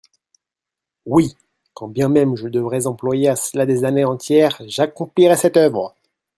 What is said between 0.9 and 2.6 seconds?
Oui! Quand bien même je